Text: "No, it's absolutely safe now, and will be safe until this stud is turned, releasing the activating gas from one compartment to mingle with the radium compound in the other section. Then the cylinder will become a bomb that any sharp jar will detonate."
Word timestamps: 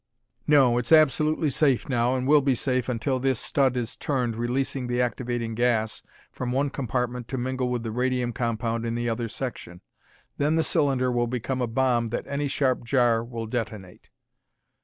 "No, 0.47 0.79
it's 0.79 0.91
absolutely 0.91 1.51
safe 1.51 1.87
now, 1.87 2.15
and 2.15 2.27
will 2.27 2.41
be 2.41 2.55
safe 2.55 2.89
until 2.89 3.19
this 3.19 3.39
stud 3.39 3.77
is 3.77 3.95
turned, 3.95 4.35
releasing 4.35 4.87
the 4.87 4.99
activating 4.99 5.53
gas 5.53 6.01
from 6.31 6.51
one 6.51 6.71
compartment 6.71 7.27
to 7.27 7.37
mingle 7.37 7.69
with 7.69 7.83
the 7.83 7.91
radium 7.91 8.33
compound 8.33 8.83
in 8.83 8.95
the 8.95 9.07
other 9.07 9.27
section. 9.29 9.81
Then 10.39 10.55
the 10.55 10.63
cylinder 10.63 11.11
will 11.11 11.27
become 11.27 11.61
a 11.61 11.67
bomb 11.67 12.07
that 12.07 12.25
any 12.25 12.47
sharp 12.47 12.83
jar 12.83 13.23
will 13.23 13.45
detonate." 13.45 14.09